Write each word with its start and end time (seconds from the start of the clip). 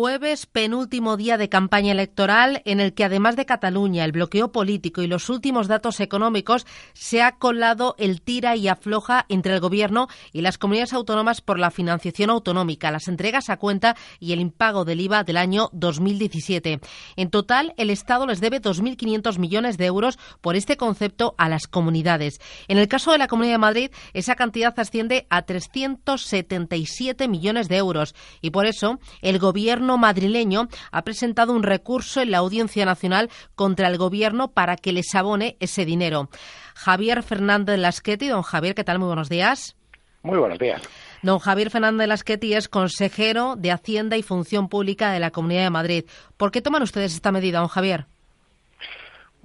Jueves, 0.00 0.46
penúltimo 0.46 1.16
día 1.16 1.36
de 1.38 1.48
campaña 1.48 1.90
electoral 1.90 2.62
en 2.64 2.78
el 2.78 2.94
que 2.94 3.02
además 3.02 3.34
de 3.34 3.46
Cataluña, 3.46 4.04
el 4.04 4.12
bloqueo 4.12 4.52
político 4.52 5.02
y 5.02 5.08
los 5.08 5.28
últimos 5.28 5.66
datos 5.66 5.98
económicos, 5.98 6.68
se 6.92 7.20
ha 7.20 7.32
colado 7.32 7.96
el 7.98 8.22
tira 8.22 8.54
y 8.54 8.68
afloja 8.68 9.26
entre 9.28 9.54
el 9.54 9.60
Gobierno 9.60 10.06
y 10.32 10.42
las 10.42 10.56
comunidades 10.56 10.92
autónomas 10.92 11.40
por 11.40 11.58
la 11.58 11.72
financiación 11.72 12.30
autonómica, 12.30 12.92
las 12.92 13.08
entregas 13.08 13.50
a 13.50 13.56
cuenta 13.56 13.96
y 14.20 14.32
el 14.32 14.38
impago 14.38 14.84
del 14.84 15.00
IVA 15.00 15.24
del 15.24 15.36
año 15.36 15.68
2017. 15.72 16.78
En 17.16 17.30
total, 17.30 17.74
el 17.76 17.90
Estado 17.90 18.24
les 18.28 18.40
debe 18.40 18.62
2.500 18.62 19.36
millones 19.40 19.78
de 19.78 19.86
euros 19.86 20.16
por 20.40 20.54
este 20.54 20.76
concepto 20.76 21.34
a 21.38 21.48
las 21.48 21.66
comunidades. 21.66 22.38
En 22.68 22.78
el 22.78 22.86
caso 22.86 23.10
de 23.10 23.18
la 23.18 23.26
Comunidad 23.26 23.54
de 23.54 23.58
Madrid, 23.58 23.90
esa 24.12 24.36
cantidad 24.36 24.78
asciende 24.78 25.26
a 25.28 25.42
377 25.42 27.26
millones 27.26 27.68
de 27.68 27.78
euros 27.78 28.14
y 28.40 28.50
por 28.50 28.66
eso 28.66 29.00
el 29.22 29.40
Gobierno 29.40 29.87
gobierno 29.88 29.98
madrileño 29.98 30.68
ha 30.92 31.02
presentado 31.02 31.54
un 31.54 31.62
recurso 31.62 32.20
en 32.20 32.30
la 32.30 32.38
Audiencia 32.38 32.84
Nacional 32.84 33.30
contra 33.54 33.88
el 33.88 33.96
gobierno 33.96 34.48
para 34.48 34.76
que 34.76 34.92
les 34.92 35.14
abone 35.14 35.56
ese 35.60 35.86
dinero. 35.86 36.28
Javier 36.74 37.22
Fernández 37.22 37.78
Lasqueti, 37.78 38.28
don 38.28 38.42
Javier, 38.42 38.74
¿qué 38.74 38.84
tal? 38.84 38.98
Muy 38.98 39.06
buenos 39.06 39.30
días. 39.30 39.76
Muy 40.22 40.36
buenos 40.36 40.58
días. 40.58 40.82
Don 41.22 41.38
Javier 41.38 41.70
Fernández 41.70 42.06
Lasqueti 42.06 42.52
es 42.52 42.68
consejero 42.68 43.56
de 43.56 43.70
Hacienda 43.70 44.18
y 44.18 44.22
Función 44.22 44.68
Pública 44.68 45.10
de 45.10 45.20
la 45.20 45.30
Comunidad 45.30 45.62
de 45.62 45.70
Madrid. 45.70 46.04
¿Por 46.36 46.50
qué 46.50 46.60
toman 46.60 46.82
ustedes 46.82 47.14
esta 47.14 47.32
medida, 47.32 47.60
don 47.60 47.68
Javier? 47.68 48.04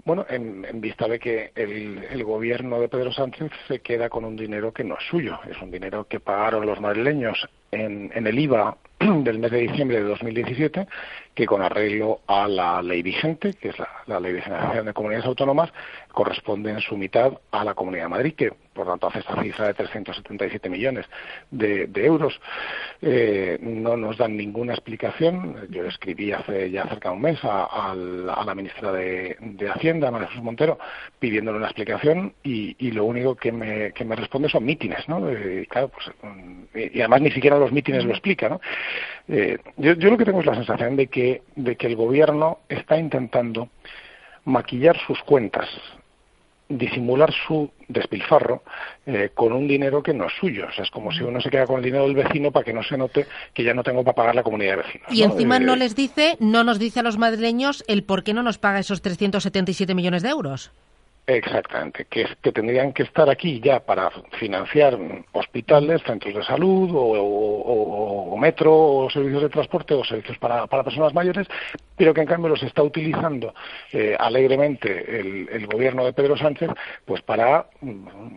Bueno, 0.04 0.26
en, 0.28 0.82
vista 0.82 1.08
de 1.08 1.18
que 1.18 1.54
el, 1.56 2.04
el, 2.12 2.24
gobierno 2.26 2.82
de 2.82 2.90
Pedro 2.90 3.14
Sánchez 3.14 3.50
se 3.70 3.80
queda 3.80 4.10
con 4.10 4.26
un 4.26 4.36
dinero 4.36 4.74
que 4.74 4.84
no 4.84 4.96
es 4.96 5.06
suyo, 5.10 5.40
es 5.50 5.62
un 5.62 5.72
dinero 5.72 6.06
que 6.10 6.20
pagaron 6.20 6.66
los 6.66 6.82
madrileños 6.82 7.48
en, 7.72 8.12
en 8.14 8.28
el 8.28 8.38
IVA 8.38 8.76
del 9.24 9.40
mes 9.40 9.52
de 9.52 9.60
diciembre 9.60 9.98
de 9.98 10.04
2017 10.04 10.88
que 11.34 11.46
con 11.46 11.62
arreglo 11.62 12.22
a 12.28 12.48
la 12.48 12.82
ley 12.82 13.02
vigente, 13.02 13.54
que 13.54 13.70
es 13.70 13.76
la, 14.08 14.20
ley 14.20 14.34
de 14.34 14.42
generación 14.42 14.86
de 14.86 14.94
comunidades 14.94 15.26
autónomas, 15.26 15.72
corresponde 16.12 16.72
en 16.72 16.80
su 16.80 16.96
mitad 16.96 17.34
a 17.52 17.64
la 17.64 17.74
Comunidad 17.74 18.04
de 18.04 18.10
Madrid, 18.10 18.34
que 18.36 18.52
por 18.74 18.88
tanto 18.88 19.08
hace 19.08 19.20
esta 19.20 19.42
cifra 19.42 19.68
de 19.68 19.74
377 19.76 20.70
millones 20.70 21.06
de, 21.52 21.90
euros. 21.96 22.40
Eh, 23.02 23.58
no 23.62 23.96
nos 23.98 24.18
dan 24.18 24.36
ninguna 24.36 24.74
explicación. 24.74 25.68
Yo 25.70 25.86
escribí 25.86 26.32
hace 26.32 26.70
ya 26.72 26.88
cerca 26.88 27.10
de 27.10 27.16
un 27.16 27.22
mes 27.22 27.40
a, 27.44 27.94
la 27.96 28.56
ministra 28.56 28.92
de, 28.92 29.38
Hacienda, 29.74 30.12
María 30.12 30.28
Jesús 30.28 30.44
Montero, 30.44 30.78
pidiéndole 31.20 31.58
una 31.58 31.68
explicación 31.68 32.34
y, 32.44 32.92
lo 32.92 33.06
único 33.06 33.36
que 33.36 33.52
me, 33.52 33.92
responde 34.16 34.50
son 34.50 34.66
mítines, 34.66 35.08
¿no? 35.08 35.22
Claro, 35.70 35.90
pues, 35.90 36.12
y 36.94 37.00
además 37.00 37.22
ni 37.22 37.32
siquiera 37.32 37.58
los 37.58 37.72
mítines 37.72 38.06
lo 38.06 38.12
explica, 38.12 38.50
¿no? 38.50 38.62
Eh, 39.28 39.58
yo, 39.78 39.94
yo 39.94 40.10
lo 40.10 40.18
que 40.18 40.26
tengo 40.26 40.42
es 40.42 40.46
la 40.46 40.56
sensación 40.56 40.96
de 40.96 41.08
que 41.08 41.23
de 41.56 41.76
que 41.76 41.88
el 41.88 41.96
gobierno 41.96 42.60
está 42.70 42.98
intentando 42.98 43.70
maquillar 44.46 44.98
sus 45.08 45.20
cuentas, 45.24 45.68
disimular 46.70 47.34
su 47.48 47.70
despilfarro 47.88 48.64
eh, 49.06 49.30
con 49.34 49.54
un 49.54 49.68
dinero 49.68 50.02
que 50.02 50.14
no 50.14 50.26
es 50.26 50.34
suyo. 50.40 50.68
O 50.70 50.72
sea, 50.74 50.84
es 50.84 50.92
como 50.92 51.12
si 51.12 51.24
uno 51.24 51.40
se 51.42 51.50
queda 51.50 51.68
con 51.68 51.78
el 51.78 51.84
dinero 51.84 52.06
del 52.06 52.16
vecino 52.16 52.52
para 52.52 52.66
que 52.66 52.74
no 52.74 52.84
se 52.84 52.98
note 52.98 53.28
que 53.54 53.64
ya 53.64 53.74
no 53.74 53.84
tengo 53.84 54.04
para 54.04 54.16
pagar 54.16 54.36
la 54.36 54.44
comunidad 54.44 54.78
de 54.78 54.84
vecinos. 54.84 55.08
Y 55.12 55.24
encima 55.24 55.60
no 55.60 55.74
eh, 55.74 55.78
les 55.78 55.96
dice, 55.96 56.38
no 56.40 56.64
nos 56.64 56.80
dice 56.80 57.00
a 57.02 57.04
los 57.04 57.18
madrileños 57.18 57.84
el 57.88 58.04
por 58.04 58.24
qué 58.24 58.34
no 58.34 58.44
nos 58.44 58.58
paga 58.58 58.80
esos 58.80 59.02
377 59.02 59.94
millones 59.94 60.24
de 60.24 60.30
euros. 60.30 60.72
Exactamente, 61.26 62.04
que, 62.10 62.28
que 62.42 62.52
tendrían 62.52 62.92
que 62.92 63.04
estar 63.04 63.30
aquí 63.30 63.62
ya 63.62 63.80
para 63.80 64.12
financiar 64.40 64.98
hospitales, 65.32 66.02
centros 66.04 66.34
de 66.34 66.44
salud 66.44 66.90
o, 66.94 68.36
metro 68.38 68.76
o 68.76 69.10
servicios 69.10 69.44
de 69.44 69.50
transporte 69.50 69.94
o 69.94 70.04
servicios 70.04 70.38
para, 70.38 70.68
para, 70.68 70.84
personas 70.84 71.14
mayores, 71.14 71.48
pero 71.96 72.14
que 72.14 72.20
en 72.20 72.28
cambio 72.28 72.50
los 72.50 72.62
está 72.64 72.84
utilizando 72.84 73.54
eh, 73.94 74.18
alegremente 74.20 75.20
el, 75.22 75.48
el, 75.50 75.66
gobierno 75.66 76.04
de 76.04 76.12
Pedro 76.12 76.36
Sánchez 76.36 76.72
pues 77.06 77.22
para 77.22 77.68
mm, 77.80 78.36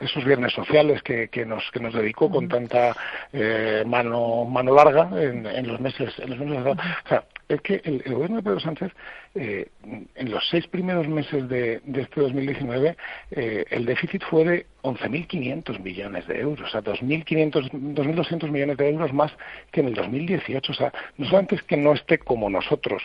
esos 0.00 0.24
viernes 0.24 0.52
sociales 0.52 1.02
que, 1.02 1.28
que, 1.28 1.44
nos, 1.44 1.70
que 1.72 1.80
nos 1.80 1.92
dedicó 1.92 2.30
con 2.30 2.48
tanta 2.48 2.96
eh, 3.32 3.84
mano, 3.86 4.44
mano 4.44 4.74
larga 4.74 5.08
en, 5.20 5.46
en, 5.46 5.66
los 5.66 5.80
meses. 5.80 6.12
En 6.18 6.30
los 6.30 6.38
meses 6.38 6.66
o 7.04 7.08
sea, 7.08 7.24
es 7.48 7.60
que 7.60 7.80
el, 7.84 8.02
gobierno 8.12 8.36
de 8.36 8.42
Pedro 8.42 8.60
Sánchez, 8.60 8.92
eh, 9.34 9.68
en 10.14 10.30
los 10.30 10.46
seis 10.50 10.66
primeros 10.66 11.08
meses 11.08 11.48
de, 11.48 11.80
de 11.84 12.02
este 12.02 12.20
2019, 12.20 12.96
eh, 13.32 13.64
el 13.70 13.84
déficit 13.84 14.22
fue 14.24 14.44
de 14.44 14.66
11.500 14.84 15.80
millones 15.80 16.26
de 16.26 16.40
euros, 16.40 16.68
o 16.68 16.70
sea, 16.70 16.82
2.500, 16.82 17.70
2.200 17.72 18.50
millones 18.50 18.76
de 18.76 18.90
euros 18.90 19.12
más 19.14 19.32
que 19.72 19.80
en 19.80 19.88
el 19.88 19.94
2018. 19.94 20.72
O 20.72 20.74
sea, 20.74 20.92
no 21.16 21.26
solamente 21.26 21.54
es 21.54 21.62
que 21.62 21.78
no 21.78 21.94
esté 21.94 22.18
como 22.18 22.50
nosotros, 22.50 23.02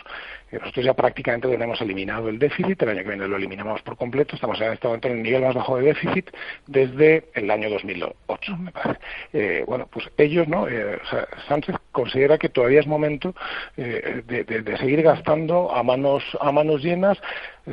eh, 0.52 0.58
nosotros 0.60 0.84
ya 0.84 0.92
prácticamente 0.92 1.48
tenemos 1.48 1.80
eliminado 1.80 2.28
el 2.28 2.38
déficit, 2.38 2.82
el 2.82 2.90
año 2.90 3.02
que 3.02 3.08
viene 3.08 3.26
lo 3.26 3.36
eliminamos 3.36 3.80
por 3.80 3.96
completo, 3.96 4.34
estamos 4.34 4.60
en 4.60 4.74
este 4.74 4.86
momento 4.86 5.08
en 5.08 5.16
el 5.16 5.22
nivel 5.22 5.42
más 5.42 5.54
bajo 5.54 5.78
de 5.78 5.84
déficit 5.84 6.30
desde 6.66 7.24
el 7.32 7.50
año 7.50 7.70
2008, 7.70 8.56
me 8.58 8.72
parece. 8.72 9.00
Eh, 9.32 9.64
bueno, 9.66 9.88
pues 9.90 10.06
ellos, 10.18 10.48
¿no? 10.48 10.68
Eh, 10.68 11.00
o 11.02 11.06
sea, 11.06 11.26
Sánchez 11.48 11.76
considera 11.92 12.36
que 12.36 12.50
todavía 12.50 12.80
es 12.80 12.86
momento 12.86 13.34
de, 13.76 14.29
de, 14.30 14.76
seguir 14.78 15.02
gastando 15.02 15.70
a 15.74 15.82
manos, 15.82 16.22
a 16.40 16.52
manos 16.52 16.82
llenas, 16.82 17.18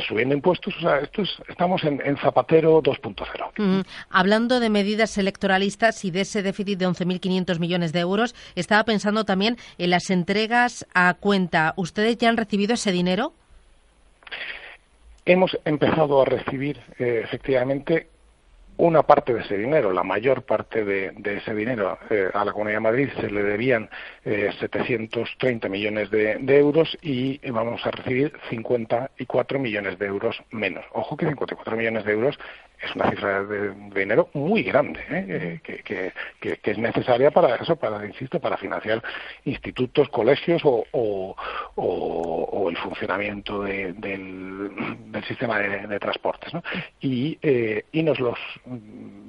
subiendo 0.07 0.35
impuestos, 0.35 0.75
o 0.77 0.81
sea, 0.81 0.99
esto 0.99 1.21
es, 1.21 1.29
estamos 1.47 1.83
en, 1.83 2.01
en 2.03 2.17
Zapatero 2.17 2.81
2.0. 2.81 3.85
Hablando 4.09 4.59
de 4.59 4.69
medidas 4.69 5.17
electoralistas 5.17 6.03
y 6.03 6.11
de 6.11 6.21
ese 6.21 6.41
déficit 6.41 6.79
de 6.79 6.87
11.500 6.87 7.59
millones 7.59 7.93
de 7.93 7.99
euros, 7.99 8.35
estaba 8.55 8.83
pensando 8.83 9.23
también 9.23 9.57
en 9.77 9.89
las 9.91 10.09
entregas 10.09 10.85
a 10.93 11.13
cuenta. 11.13 11.73
¿Ustedes 11.77 12.17
ya 12.17 12.29
han 12.29 12.37
recibido 12.37 12.73
ese 12.73 12.91
dinero? 12.91 13.33
Hemos 15.25 15.57
empezado 15.65 16.21
a 16.21 16.25
recibir, 16.25 16.79
eh, 16.99 17.21
efectivamente, 17.23 18.07
una 18.77 19.03
parte 19.03 19.33
de 19.33 19.41
ese 19.41 19.57
dinero, 19.57 19.91
la 19.91 20.03
mayor 20.03 20.43
parte 20.43 20.85
de, 20.85 21.13
ese 21.23 21.53
dinero 21.53 21.97
eh, 22.09 22.29
a 22.33 22.45
la 22.45 22.51
Comunidad 22.51 22.77
de 22.77 22.81
Madrid 22.81 23.09
se 23.19 23.29
le 23.29 23.43
debían 23.43 23.89
eh, 24.23 24.51
730 24.59 25.67
millones 25.67 26.09
de, 26.11 26.37
euros 26.57 26.97
y 27.01 27.39
vamos 27.49 27.85
a 27.85 27.91
recibir 27.91 28.33
54 28.49 29.59
millones 29.59 29.97
de 29.99 30.05
euros 30.05 30.41
menos. 30.51 30.85
Ojo 30.93 31.17
que 31.17 31.27
54 31.27 31.75
millones 31.75 32.05
de 32.05 32.13
euros 32.13 32.39
es 32.81 32.95
una 32.95 33.09
cifra 33.09 33.43
de, 33.43 33.73
dinero 33.95 34.29
muy 34.33 34.63
grande 34.63 34.99
¿eh? 35.09 35.59
que, 35.63 35.77
que, 35.79 36.13
que, 36.39 36.71
es 36.71 36.77
necesaria 36.77 37.31
para 37.31 37.55
eso, 37.55 37.75
para 37.75 38.05
insisto, 38.05 38.39
para 38.39 38.57
financiar 38.57 39.01
institutos, 39.45 40.09
colegios 40.09 40.61
o, 40.63 40.85
o, 40.91 41.35
o, 41.75 42.69
el 42.69 42.77
funcionamiento 42.77 43.63
de, 43.63 43.93
del, 43.93 44.71
del, 45.11 45.23
sistema 45.23 45.59
de, 45.59 45.99
transportes, 45.99 46.53
¿no? 46.53 46.61
Y, 47.01 47.37
eh, 47.41 47.85
y 47.91 48.03
nos 48.03 48.19
los 48.19 48.37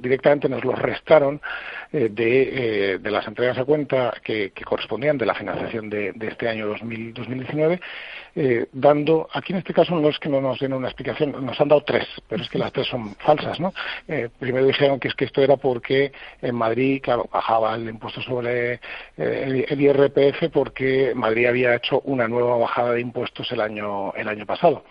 directamente 0.01 0.49
nos 0.49 0.65
los 0.65 0.79
restaron 0.79 1.41
eh, 1.93 2.09
de, 2.11 2.43
eh, 2.93 2.99
de, 2.99 3.11
las 3.11 3.27
entregas 3.27 3.57
a 3.59 3.65
cuenta 3.65 4.15
que, 4.23 4.51
que 4.51 4.65
correspondían 4.65 5.17
de 5.17 5.27
la 5.27 5.35
financiación 5.35 5.89
de, 5.89 6.13
de 6.13 6.29
este 6.29 6.49
año 6.49 6.67
2000, 6.67 7.15
2019 7.15 7.81
eh, 8.37 8.67
dando, 8.73 9.29
aquí 9.33 9.53
en 9.53 9.59
este 9.59 9.75
caso 9.75 9.99
no 9.99 10.09
es 10.09 10.19
que 10.19 10.29
no 10.29 10.41
nos 10.41 10.61
den 10.61 10.73
una 10.73 10.89
explicación, 10.89 11.45
nos 11.45 11.61
han 11.61 11.69
dado 11.69 11.83
tres, 11.83 12.07
pero 12.29 12.43
es 12.43 12.49
que 12.49 12.59
las 12.59 12.73
tres 12.73 12.87
son 12.87 13.15
falsas, 13.17 13.59
¿no? 13.59 13.73
Eh, 14.07 14.29
primero 14.39 14.67
dijeron 14.67 15.01
que 15.01 15.09
es 15.09 15.15
que 15.15 15.25
esto 15.25 15.43
era 15.43 15.57
porque 15.57 16.13
en 16.41 16.55
Madrid, 16.55 17.03
bajaba 17.33 17.75
el 17.75 17.89
impuesto 17.89 18.23
sobre 18.23 18.81
el, 19.17 19.81
IRPF 19.81 20.51
porque 20.53 21.13
Madrid 21.17 21.47
había 21.47 21.75
hecho 21.75 22.01
una 22.05 22.29
nueva 22.29 22.59
bajada 22.59 22.93
de 22.93 23.01
impuestos 23.01 23.51
el 23.51 23.61
año, 23.61 24.13
el 24.15 24.29
año 24.29 24.47
pasado. 24.47 24.85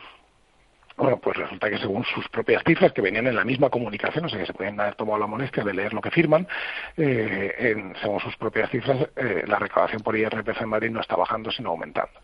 Bueno, 0.97 1.17
pues 1.17 1.37
resulta 1.37 1.69
que 1.69 1.77
según 1.77 2.03
sus 2.05 2.27
propias 2.29 2.63
cifras, 2.63 2.91
que 2.91 3.01
venían 3.01 3.27
en 3.27 3.35
la 3.35 3.43
misma 3.43 3.69
comunicación, 3.69 4.25
o 4.25 4.29
sea 4.29 4.39
que 4.39 4.47
se 4.47 4.53
pueden 4.53 4.79
haber 4.79 4.95
tomado 4.95 5.19
la 5.19 5.27
molestia 5.27 5.63
de 5.63 5.71
leer 5.71 5.93
lo 5.93 6.01
que 6.01 6.09
firman, 6.09 6.47
eh, 6.97 7.53
en, 7.59 7.93
según 8.01 8.19
sus 8.19 8.35
propias 8.35 8.71
cifras, 8.71 9.07
eh, 9.15 9.43
la 9.45 9.59
recaudación 9.59 10.01
por 10.01 10.17
IRPF 10.17 10.59
en 10.59 10.69
Madrid 10.69 10.89
no 10.89 11.01
está 11.01 11.15
bajando, 11.15 11.51
sino 11.51 11.69
aumentando. 11.69 12.19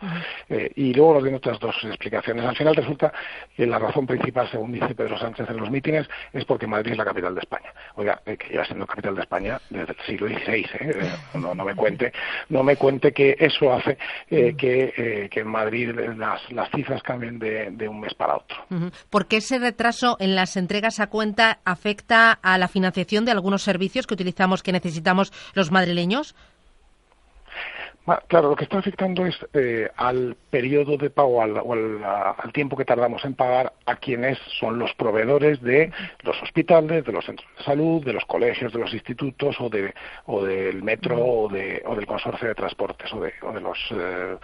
eh, 0.50 0.72
y 0.76 0.92
luego 0.92 1.14
nos 1.14 1.24
vienen 1.24 1.38
otras 1.38 1.60
dos 1.60 1.76
explicaciones. 1.84 2.44
Al 2.46 2.56
final 2.56 2.76
resulta 2.76 3.14
que 3.56 3.68
la 3.68 3.78
razón 3.78 4.08
principal, 4.08 4.50
según 4.50 4.72
dice 4.72 4.96
Pedro 4.96 5.20
Sánchez 5.20 5.48
en 5.52 5.58
los 5.58 5.70
mítines, 5.70 6.10
es 6.32 6.44
porque 6.46 6.66
Madrid 6.66 6.94
es 6.94 6.98
la 6.98 7.06
capital 7.06 7.36
de 7.36 7.42
España. 7.42 7.72
Oiga, 7.94 8.22
que 8.26 8.50
lleva 8.50 8.66
siendo 8.66 8.88
capital 8.88 9.14
de 9.14 9.22
España 9.22 9.62
desde 9.70 9.94
el 9.94 10.00
siglo 10.08 10.28
XVI, 10.30 10.66
no, 11.36 11.54
no, 11.54 11.64
me 11.64 11.76
cuente, 11.76 12.12
no 12.50 12.64
me 12.64 12.76
cuente 12.76 13.12
que 13.14 13.36
eso 13.40 13.72
hace 13.72 14.00
que, 14.28 15.30
que 15.30 15.40
en 15.40 15.48
Madrid 15.48 15.92
las, 16.18 16.52
las 16.52 16.72
cifras 16.72 17.04
cambien 17.04 17.38
de, 17.38 17.70
de 17.70 17.88
un 17.88 18.00
mes 18.00 18.16
para 18.16 18.38
otro. 18.38 18.63
¿Por 19.10 19.28
qué 19.28 19.38
ese 19.38 19.60
retraso 19.60 20.18
en 20.20 20.36
las 20.36 20.58
entregas 20.58 21.00
a 21.00 21.08
cuenta 21.08 21.60
afecta 21.66 22.32
a 22.32 22.58
la 22.58 22.68
financiación 22.68 23.26
de 23.26 23.32
algunos 23.32 23.64
servicios 23.64 24.08
que 24.08 24.14
utilizamos, 24.14 24.64
que 24.64 24.72
necesitamos 24.72 25.32
los 25.54 25.72
madrileños? 25.72 26.36
Claro, 28.28 28.50
lo 28.50 28.56
que 28.58 28.66
está 28.66 28.80
afectando 28.80 29.26
es 29.26 29.36
eh, 29.54 29.90
al 29.96 30.36
periodo 30.50 30.98
de 30.98 31.10
pago 31.10 31.42
al, 31.42 31.56
o 31.58 31.72
al, 31.72 32.52
tiempo 32.52 32.76
que 32.76 32.84
tardamos 32.84 33.24
en 33.24 33.34
pagar 33.34 33.72
a 33.86 33.96
quienes 33.96 34.38
son 34.60 34.78
los 34.78 34.94
proveedores 34.96 35.62
de 35.62 35.90
los 36.24 36.36
hospitales, 36.44 37.06
de 37.06 37.14
los 37.14 37.26
centros 37.26 37.48
de 37.58 37.64
salud, 37.64 38.04
de 38.04 38.12
los 38.12 38.26
colegios, 38.26 38.74
de 38.74 38.80
los 38.80 38.94
institutos 38.94 39.56
o, 39.62 39.70
de, 39.70 39.94
o 40.26 40.44
del 40.44 40.84
metro 40.84 41.18
o, 41.18 41.48
de, 41.48 41.82
o 41.86 41.96
del 41.96 42.06
consorcio 42.06 42.50
de 42.50 42.56
transportes 42.56 43.14
o 43.14 43.22
de, 43.22 43.32
o 43.42 43.54
de 43.54 43.62
los 43.62 43.78
eh, 43.92 44.36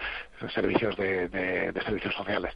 servicios 0.54 0.96
de, 0.96 1.72
servicios 1.84 2.14
sociales. 2.14 2.54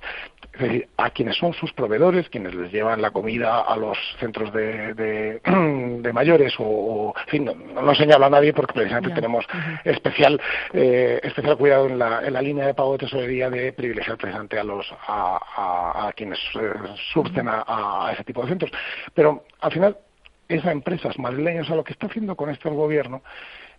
Es 0.55 0.61
decir, 0.61 0.89
a 0.97 1.11
quienes 1.11 1.37
son 1.37 1.53
sus 1.53 1.73
proveedores, 1.73 2.29
quienes 2.29 2.55
les 2.55 2.71
llevan 2.71 3.03
la 3.03 3.11
comida 3.11 3.61
a 3.61 3.77
los 3.77 3.99
centros 4.21 4.53
de, 4.53 5.41
mayores 6.13 6.55
o, 6.59 7.13
en 7.19 7.29
fin, 7.29 7.45
no, 7.45 7.55
no, 7.55 7.95
señalo 7.95 8.27
a 8.27 8.31
nadie 8.31 8.53
porque 8.53 8.73
precisamente 8.73 9.15
tenemos 9.15 9.45
especial 9.85 10.41
eh, 10.73 11.19
especial 11.25 11.57
cuidado 11.57 11.87
en 11.89 11.99
la, 11.99 12.25
en 12.25 12.33
la 12.33 12.41
línea 12.41 12.67
de 12.67 12.75
pago 12.75 12.93
de 12.93 12.99
tesorería 12.99 13.51
de 13.51 13.73
privilegiar 13.73 14.17
precisamente 14.17 14.57
a 14.57 14.63
los 14.63 14.87
a, 15.09 16.07
a, 16.07 16.13
quienes 16.13 16.39
eh, 16.55 16.73
surgen 17.13 17.49
a, 17.49 18.11
ese 18.13 18.23
tipo 18.23 18.43
de 18.43 18.49
centros. 18.49 18.71
Pero 19.13 19.45
al 19.61 19.73
final 19.73 19.97
esas 20.49 20.71
empresas 20.71 21.19
madrileñas 21.19 21.69
a 21.69 21.75
lo 21.75 21.83
que 21.83 21.95
está 21.95 22.07
haciendo 22.07 22.37
con 22.37 22.51
esto 22.51 22.69
el 22.69 22.77
gobierno 22.77 23.23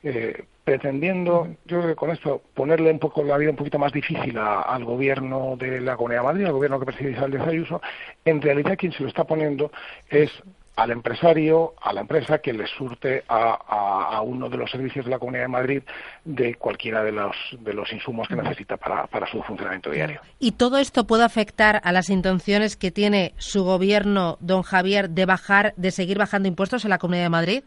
eh, 0.07 0.45
pretendiendo, 0.63 1.47
yo 1.65 1.79
creo 1.79 1.87
que 1.87 1.95
con 1.95 2.11
esto, 2.11 2.39
ponerle 2.53 2.91
un 2.91 2.99
poco 2.99 3.23
la 3.23 3.37
vida 3.37 3.49
un 3.49 3.55
poquito 3.55 3.79
más 3.79 3.91
difícil 3.91 4.37
al 4.37 4.85
gobierno 4.85 5.55
de 5.57 5.81
la 5.81 5.97
Comunidad 5.97 6.21
de 6.21 6.27
Madrid, 6.27 6.45
al 6.45 6.51
gobierno 6.53 6.79
que 6.79 6.85
preside 6.85 7.11
Isabel 7.11 7.31
de 7.31 7.41
Ayuso, 7.41 7.81
en 8.23 8.39
realidad 8.39 8.77
quien 8.77 8.91
se 8.91 9.01
lo 9.01 9.09
está 9.09 9.23
poniendo 9.23 9.71
es 10.07 10.29
al 10.75 10.91
empresario, 10.91 11.73
a 11.81 11.91
la 11.91 12.01
empresa 12.01 12.37
que 12.37 12.53
le 12.53 12.67
surte 12.67 13.23
a, 13.27 14.21
uno 14.21 14.47
de 14.47 14.57
los 14.57 14.69
servicios 14.69 15.05
de 15.05 15.11
la 15.11 15.17
Comunidad 15.17 15.45
de 15.45 15.47
Madrid 15.47 15.83
de 16.23 16.53
cualquiera 16.53 17.03
de 17.03 17.11
los, 17.11 17.35
de 17.59 17.73
los 17.73 17.91
insumos 17.91 18.27
que 18.27 18.35
necesita 18.35 18.77
para, 18.77 19.07
para 19.07 19.25
su 19.25 19.41
funcionamiento 19.41 19.89
diario. 19.89 20.21
¿Y 20.37 20.51
todo 20.51 20.77
esto 20.77 21.07
puede 21.07 21.23
afectar 21.23 21.81
a 21.83 21.91
las 21.91 22.11
intenciones 22.11 22.75
que 22.75 22.91
tiene 22.91 23.33
su 23.37 23.63
gobierno, 23.63 24.37
don 24.39 24.61
Javier, 24.61 25.09
de 25.09 25.25
bajar, 25.25 25.73
de 25.77 25.89
seguir 25.89 26.19
bajando 26.19 26.47
impuestos 26.47 26.83
en 26.83 26.91
la 26.91 26.99
Comunidad 26.99 27.23
de 27.23 27.29
Madrid? 27.29 27.63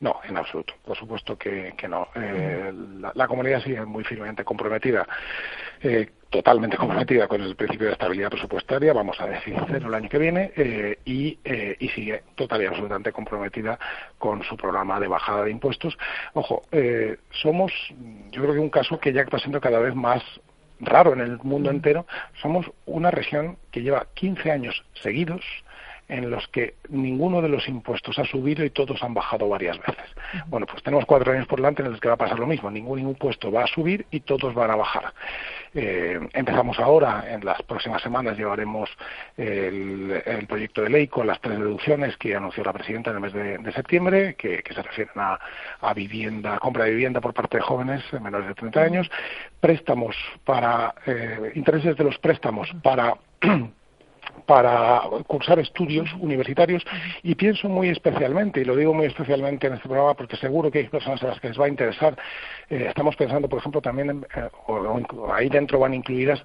No, 0.00 0.20
en 0.24 0.36
absoluto. 0.36 0.74
Por 0.84 0.96
supuesto 0.96 1.36
que, 1.36 1.74
no. 1.88 2.08
Eh, 2.14 2.72
la, 3.14 3.26
comunidad 3.26 3.62
sigue 3.62 3.84
muy 3.84 4.04
firmemente 4.04 4.44
comprometida, 4.44 5.06
eh, 5.80 6.10
totalmente 6.30 6.76
comprometida 6.76 7.28
con 7.28 7.42
el 7.42 7.56
principio 7.56 7.86
de 7.86 7.92
estabilidad 7.92 8.30
presupuestaria, 8.30 8.92
vamos 8.92 9.20
a 9.20 9.26
decir 9.26 9.54
cero 9.68 9.88
el 9.88 9.94
año 9.94 10.08
que 10.08 10.18
viene, 10.18 10.52
eh, 10.56 10.98
y, 11.04 11.38
y, 11.78 11.88
sigue 11.90 12.22
total 12.34 12.62
y 12.62 12.66
absolutamente 12.66 13.12
comprometida 13.12 13.78
con 14.18 14.42
su 14.42 14.56
programa 14.56 14.98
de 14.98 15.08
bajada 15.08 15.44
de 15.44 15.50
impuestos. 15.50 15.96
Ojo, 16.34 16.62
somos, 17.30 17.72
yo 18.30 18.42
creo 18.42 18.54
que 18.54 18.60
un 18.60 18.70
caso 18.70 18.98
que 18.98 19.12
ya 19.12 19.22
está 19.22 19.38
siendo 19.38 19.60
cada 19.60 19.78
vez 19.78 19.94
más 19.94 20.22
raro 20.80 21.12
en 21.12 21.20
el 21.20 21.38
mundo 21.42 21.70
entero. 21.70 22.06
Somos 22.40 22.66
una 22.86 23.10
región 23.10 23.56
que 23.70 23.82
lleva 23.82 24.06
15 24.14 24.50
años 24.50 24.84
seguidos 24.94 25.44
en 26.08 26.30
los 26.30 26.46
que 26.48 26.74
ninguno 26.88 27.40
de 27.40 27.48
los 27.48 27.66
impuestos 27.68 28.18
ha 28.18 28.24
subido 28.24 28.64
y 28.64 28.70
todos 28.70 29.02
han 29.02 29.14
bajado 29.14 29.48
varias 29.48 29.78
veces. 29.78 30.04
Bueno, 30.46 30.66
pues 30.66 30.82
tenemos 30.82 31.06
cuatro 31.06 31.32
años 31.32 31.46
por 31.46 31.58
delante 31.58 31.82
en 31.82 31.90
los 31.90 32.00
que 32.00 32.08
va 32.08 32.14
a 32.14 32.18
pasar 32.18 32.38
lo 32.38 32.46
mismo. 32.46 32.70
Ningún 32.70 32.98
impuesto 32.98 33.50
va 33.50 33.64
a 33.64 33.66
subir 33.66 34.06
y 34.10 34.20
todos 34.20 34.54
van 34.54 34.70
a 34.70 34.76
bajar. 34.76 35.12
Eh, 35.74 36.20
empezamos 36.34 36.78
ahora, 36.78 37.24
en 37.28 37.44
las 37.44 37.62
próximas 37.62 38.02
semanas 38.02 38.36
llevaremos 38.36 38.90
el, 39.36 40.22
proyecto 40.46 40.82
de 40.82 40.90
ley 40.90 41.08
con 41.08 41.26
las 41.26 41.40
tres 41.40 41.58
deducciones 41.58 42.16
que 42.18 42.34
anunció 42.34 42.62
la 42.62 42.74
presidenta 42.74 43.10
en 43.10 43.16
el 43.16 43.22
mes 43.22 43.32
de, 43.32 43.72
septiembre, 43.72 44.34
que, 44.34 44.62
se 44.68 44.82
refieren 44.82 45.14
a, 45.16 45.94
vivienda, 45.94 46.58
compra 46.58 46.84
de 46.84 46.90
vivienda 46.90 47.20
por 47.20 47.32
parte 47.32 47.56
de 47.56 47.62
jóvenes 47.62 48.02
menores 48.20 48.48
de 48.48 48.54
30 48.54 48.80
años, 48.80 49.10
préstamos 49.60 50.16
para, 50.44 50.94
eh, 51.06 51.52
intereses 51.54 51.96
de 51.96 52.04
los 52.04 52.18
préstamos 52.18 52.70
para 52.82 53.14
para 54.46 55.02
cursar 55.26 55.58
estudios 55.58 56.08
universitarios 56.20 56.84
y 57.22 57.34
pienso 57.34 57.68
muy 57.68 57.88
especialmente, 57.88 58.60
y 58.60 58.64
lo 58.64 58.76
digo 58.76 58.92
muy 58.94 59.06
especialmente 59.06 59.66
en 59.66 59.74
este 59.74 59.88
programa 59.88 60.14
porque 60.14 60.36
seguro 60.36 60.70
que 60.70 60.80
hay 60.80 60.88
personas 60.88 61.22
a 61.22 61.28
las 61.28 61.40
que 61.40 61.48
les 61.48 61.60
va 61.60 61.66
a 61.66 61.68
interesar, 61.68 62.16
eh, 62.68 62.86
estamos 62.88 63.16
pensando, 63.16 63.48
por 63.48 63.60
ejemplo, 63.60 63.80
también, 63.80 64.10
en, 64.10 64.26
eh, 64.36 64.48
ahí 65.32 65.48
dentro 65.48 65.78
van 65.78 65.94
incluidas 65.94 66.42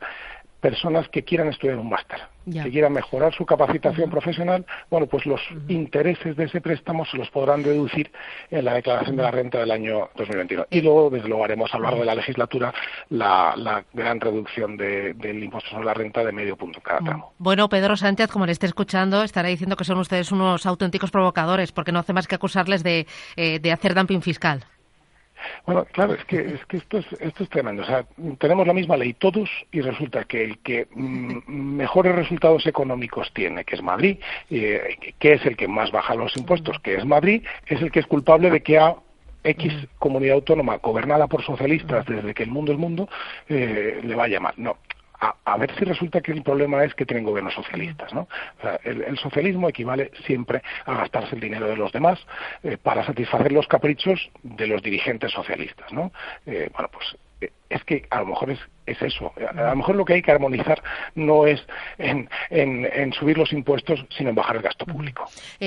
personas 0.60 1.08
que 1.10 1.24
quieran 1.24 1.50
estudiar 1.50 1.78
un 1.78 1.90
máster, 1.90 2.20
que 2.46 2.72
quieran 2.72 2.94
mejorar 2.94 3.34
su 3.34 3.46
capacitación 3.46 4.10
profesional, 4.10 4.66
bueno, 4.90 5.06
pues 5.08 5.26
los 5.26 5.42
intereses 5.68 6.36
de 6.36 6.46
ese 6.46 6.62
préstamo 6.62 7.06
se 7.06 7.18
los 7.18 7.30
podrán 7.30 7.64
deducir 7.64 8.12
en 8.50 8.66
la 8.66 8.74
declaración 8.74 9.18
de 9.18 9.24
la 9.24 9.32
renta 9.32 9.60
del 9.60 9.72
año 9.72 10.10
2021. 10.16 10.68
Y 10.70 10.82
luego, 10.82 11.10
desde 11.10 11.28
luego, 11.28 11.44
haremos 11.44 11.74
a 11.74 11.78
lo 11.78 11.84
largo 11.84 12.00
de 12.00 12.06
la 12.06 12.16
legislatura 12.16 12.74
la, 13.10 13.84
gran 13.94 14.20
reducción 14.20 14.78
del 14.78 15.44
impuesto 15.44 15.70
sobre 15.70 15.86
la 15.86 15.94
renta 15.94 16.24
de 16.24 16.32
medio 16.32 16.56
punto 16.56 16.82
cada 16.82 17.00
tramo. 17.00 17.34
Bueno, 17.38 17.70
Pedro 17.70 17.96
Sánchez, 17.96 18.30
como 18.30 18.46
le 18.46 18.52
esté 18.52 18.66
escuchando, 18.66 19.24
estará 19.24 19.50
diciendo 19.50 19.76
que 19.76 19.84
son 19.84 19.98
ustedes 20.00 20.32
unos 20.32 20.66
auténticos 20.66 21.12
provocadores, 21.12 21.72
porque 21.72 21.92
no 21.92 22.00
hace 22.00 22.14
más 22.14 22.28
que 22.28 22.36
acusarles 22.36 22.84
de, 22.84 23.08
eh, 23.36 23.60
de 23.60 23.72
hacer 23.72 23.94
dumping 23.94 24.22
fiscal. 24.22 24.66
Bueno, 25.66 25.86
claro, 25.92 26.14
es 26.14 26.26
que, 26.26 26.40
es 26.56 26.66
que 26.66 26.78
esto, 26.78 26.98
es, 27.00 27.06
esto 27.20 27.44
es 27.44 27.50
tremendo. 27.50 27.84
O 27.84 27.86
sea, 27.86 28.06
tenemos 28.40 28.68
la 28.68 28.74
misma 28.74 28.98
ley 28.98 29.14
todos 29.14 29.50
y 29.72 29.82
resulta 29.82 30.24
que 30.26 30.44
el 30.44 30.58
que 30.60 30.88
mm, 30.94 31.40
mejores 31.48 32.16
resultados 32.16 32.66
económicos 32.66 33.32
tiene, 33.34 33.64
que 33.64 33.76
es 33.76 33.82
Madrid, 33.82 34.18
eh, 34.50 34.98
que 35.20 35.34
es 35.34 35.46
el 35.46 35.58
que 35.58 35.68
más 35.68 35.92
baja 35.92 36.16
los 36.16 36.36
impuestos, 36.38 36.80
que 36.80 36.96
es 36.96 37.06
Madrid, 37.06 37.44
es 37.66 37.82
el 37.82 37.92
que 37.92 38.00
es 38.00 38.08
culpable 38.08 38.50
de 38.50 38.62
que 38.62 38.78
a 38.78 38.96
X 39.44 39.74
comunidad 40.00 40.36
autónoma 40.36 40.78
gobernada 40.78 41.28
por 41.28 41.44
socialistas 41.44 42.06
desde 42.06 42.34
que 42.34 42.44
el 42.44 42.52
mundo 42.52 42.72
es 42.74 42.78
mundo 42.78 43.10
eh, 43.48 44.02
le 44.04 44.16
vaya 44.16 44.40
mal. 44.40 44.54
No, 44.58 44.78
a, 45.20 45.58
ver 45.58 45.74
si 45.78 45.86
resulta 45.86 46.22
que 46.22 46.32
el 46.32 46.44
problema 46.44 46.84
es 46.84 46.94
que 46.94 47.06
tienen 47.06 47.26
gobiernos 47.26 47.54
socialistas. 47.54 48.14
¿no? 48.14 48.28
el, 48.84 49.18
socialismo 49.18 49.70
equivale 49.70 50.12
siempre 50.26 50.62
a 50.86 50.94
gastarse 50.94 51.36
el 51.36 51.42
dinero 51.42 51.68
de 51.68 51.76
los 51.76 51.92
demás 51.92 52.20
eh, 52.64 52.78
para 52.78 53.06
satisfacer 53.06 53.52
los 53.52 53.68
caprichos 53.68 54.30
de 54.44 54.68
los 54.68 54.82
dirigentes 54.82 55.32
socialistas. 55.32 55.92
¿no? 55.92 56.12
Eh, 56.46 56.70
bueno, 56.74 56.90
pues 56.92 57.18
eh, 57.42 57.52
es 57.70 57.84
que 57.84 58.06
a 58.10 58.20
lo 58.20 58.28
mejor 58.28 58.52
es, 58.52 58.60
es, 58.86 59.02
eso. 59.02 59.34
A 59.38 59.70
lo 59.70 59.76
mejor 59.76 59.96
lo 59.96 60.06
que 60.06 60.14
hay 60.14 60.22
que 60.22 60.32
armonizar 60.32 60.82
no 61.16 61.48
es 61.48 61.66
en, 61.98 62.30
en, 62.50 63.14
subir 63.14 63.38
los 63.38 63.52
impuestos, 63.54 64.06
sino 64.16 64.30
en 64.30 64.36
bajar 64.36 64.58
el 64.58 64.62
gasto 64.62 64.86
público. 64.86 65.26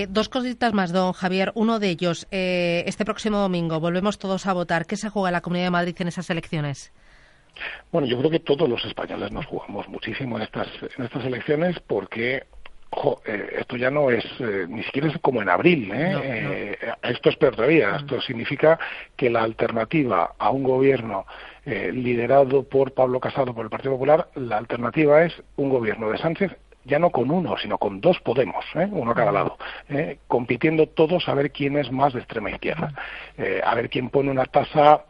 dos 0.09 0.29
cositas 0.29 0.73
más, 0.73 0.93
don 0.93 1.13
Javier. 1.13 1.53
Uno 1.55 1.79
de 1.79 1.91
ellos, 1.91 2.27
este 2.31 3.05
próximo 3.05 3.39
domingo 3.39 3.81
volvemos 3.81 4.19
todos 4.19 4.47
a 4.47 4.53
votar. 4.53 4.87
¿Qué 4.87 4.97
se 4.97 5.11
juega 5.11 5.31
la 5.31 5.43
Comunidad 5.43 5.67
de 5.67 5.71
Madrid 5.71 5.97
en 5.99 6.09
esas 6.09 6.31
elecciones? 6.31 6.93
Bueno, 7.93 8.07
yo 8.07 8.19
creo 8.19 8.31
que 8.31 8.41
todos 8.41 8.69
los 8.69 8.85
españoles 8.85 9.31
nos 9.33 9.47
jugamos 9.47 9.89
muchísimo 9.89 10.37
en 10.37 10.43
estas, 10.43 10.69
en 10.97 11.05
estas 11.05 11.25
elecciones 11.25 11.79
porque 11.87 12.45
eh, 13.25 13.59
esto 13.61 13.77
ya 13.77 13.91
no 13.91 14.11
es, 14.11 14.25
eh, 14.41 14.67
ni 14.69 14.83
siquiera 14.83 15.09
es 15.09 15.19
como 15.19 15.41
en 15.41 15.49
abril, 15.49 15.91
¿eh? 15.95 16.77
esto 17.03 17.29
es 17.29 17.37
peor 17.37 17.55
todavía, 17.55 17.97
esto 17.97 18.21
significa 18.21 18.79
que 19.17 19.31
la 19.31 19.43
alternativa 19.43 20.35
a 20.39 20.51
un 20.51 20.65
gobierno 20.65 21.25
liderado 21.65 22.65
por 22.65 22.93
Pablo 22.93 23.21
Casado, 23.21 23.55
por 23.55 23.65
el 23.65 23.71
Partido 23.71 23.93
Popular, 23.93 24.29
la 24.35 24.57
alternativa 24.57 25.23
es 25.25 25.33
un 25.57 25.69
gobierno 25.69 26.11
de 26.11 26.19
Sánchez 26.19 26.57
ya 26.85 26.99
no 26.99 27.11
con 27.11 27.31
uno, 27.31 27.57
sino 27.59 27.77
con 27.77 28.01
dos 28.01 28.19
Podemos, 28.21 28.65
uno 28.75 29.11
a 29.13 29.15
cada 29.15 29.31
lado, 29.31 29.59
compitiendo 30.27 30.87
todos 30.89 31.29
a 31.29 31.35
ver 31.35 31.53
quién 31.53 31.77
es 31.77 31.93
más 31.93 32.15
de 32.15 32.21
extrema 32.21 32.51
izquierda, 32.51 32.93
a 33.65 33.75
ver 33.75 33.91
quién 33.91 34.09
pone 34.09 34.31
una 34.31 34.47
tasa 34.47 35.05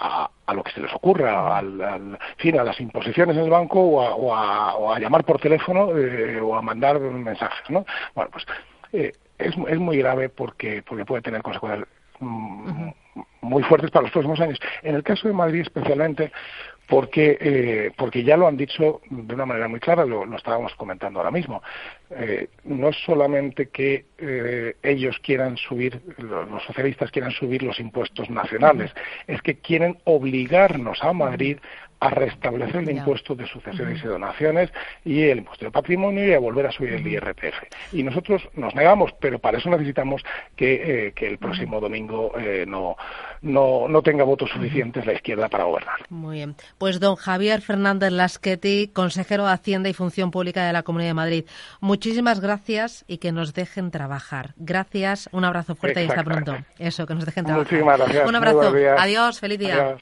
a, 0.00 0.30
a, 0.46 0.54
lo 0.54 0.62
que 0.62 0.72
se 0.72 0.80
les 0.80 0.92
ocurra, 0.94 1.58
al, 1.58 2.18
fin, 2.38 2.58
a 2.58 2.64
las 2.64 2.80
imposiciones 2.80 3.36
en 3.36 3.44
el 3.44 3.50
banco 3.50 3.80
o 3.80 4.02
a, 4.34 4.74
o 4.76 4.92
a, 4.92 4.98
llamar 4.98 5.24
por 5.24 5.40
teléfono 5.40 5.96
eh, 5.96 6.40
o 6.40 6.54
a 6.56 6.62
mandar 6.62 7.00
mensajes, 7.00 7.70
¿no? 7.70 7.84
Bueno, 8.14 8.30
pues 8.32 8.44
eh, 8.92 9.12
es, 9.38 9.54
es 9.68 9.78
muy 9.78 9.98
grave 9.98 10.28
porque, 10.28 10.82
porque 10.82 11.04
puede 11.04 11.22
tener 11.22 11.42
consecuencias 11.42 11.88
mm, 12.20 12.88
muy 13.42 13.62
fuertes 13.64 13.90
para 13.90 14.04
los 14.04 14.12
próximos 14.12 14.40
años. 14.40 14.58
En 14.82 14.94
el 14.94 15.02
caso 15.02 15.28
de 15.28 15.34
Madrid 15.34 15.60
especialmente, 15.60 16.32
porque, 16.86 17.38
eh, 17.40 17.92
porque 17.96 18.22
ya 18.24 18.36
lo 18.36 18.46
han 18.46 18.56
dicho 18.56 19.00
de 19.08 19.34
una 19.34 19.46
manera 19.46 19.68
muy 19.68 19.80
clara, 19.80 20.04
lo, 20.04 20.24
estábamos 20.36 20.74
comentando 20.74 21.18
ahora 21.18 21.30
mismo. 21.30 21.62
Eh, 22.10 22.48
no 22.64 22.90
es 22.90 22.96
solamente 23.04 23.68
que 23.68 24.04
eh, 24.18 24.76
ellos 24.82 25.18
quieran 25.20 25.56
subir, 25.56 26.00
los 26.18 26.62
socialistas 26.64 27.10
quieran 27.10 27.32
subir 27.32 27.62
los 27.62 27.80
impuestos 27.80 28.28
nacionales, 28.28 28.92
es 29.26 29.40
que 29.42 29.56
quieren 29.56 29.98
obligarnos 30.04 31.02
a 31.02 31.12
Madrid 31.12 31.58
a 32.00 32.10
restablecer 32.10 32.82
el 32.82 32.90
impuesto 32.90 33.34
de 33.34 33.46
sucesiones 33.46 34.04
y 34.04 34.06
donaciones 34.06 34.70
y 35.06 35.22
el 35.22 35.38
impuesto 35.38 35.64
de 35.64 35.70
patrimonio 35.70 36.26
y 36.26 36.34
a 36.34 36.38
volver 36.38 36.66
a 36.66 36.72
subir 36.72 36.92
el 36.92 37.06
IRPF. 37.06 37.54
Y 37.92 38.02
nosotros 38.02 38.46
nos 38.56 38.74
negamos, 38.74 39.14
pero 39.20 39.38
para 39.38 39.56
eso 39.56 39.70
necesitamos 39.70 40.22
que, 40.54 41.14
que 41.14 41.26
el 41.26 41.38
próximo 41.38 41.80
domingo 41.80 42.34
no, 42.66 42.96
no, 43.44 43.86
no 43.88 44.02
tenga 44.02 44.24
votos 44.24 44.50
suficientes 44.50 45.04
la 45.06 45.12
izquierda 45.12 45.48
para 45.48 45.64
gobernar. 45.64 45.96
Muy 46.08 46.36
bien. 46.36 46.56
Pues 46.78 46.98
don 46.98 47.14
Javier 47.14 47.60
Fernández 47.60 48.10
Lasqueti, 48.10 48.88
consejero 48.88 49.44
de 49.44 49.52
Hacienda 49.52 49.88
y 49.88 49.92
Función 49.92 50.30
Pública 50.30 50.66
de 50.66 50.72
la 50.72 50.82
Comunidad 50.82 51.10
de 51.10 51.14
Madrid. 51.14 51.44
Muchísimas 51.80 52.40
gracias 52.40 53.04
y 53.06 53.18
que 53.18 53.32
nos 53.32 53.54
dejen 53.54 53.90
trabajar. 53.90 54.54
Gracias, 54.56 55.28
un 55.32 55.44
abrazo 55.44 55.74
fuerte 55.74 56.02
y 56.02 56.08
hasta 56.08 56.24
pronto. 56.24 56.56
Eso, 56.78 57.06
que 57.06 57.14
nos 57.14 57.26
dejen 57.26 57.44
trabajar. 57.44 57.70
Muchísimas 57.70 57.98
gracias. 57.98 58.28
Un 58.28 58.34
abrazo. 58.34 58.72
Adiós, 58.98 59.38
feliz 59.38 59.58
día. 59.58 59.96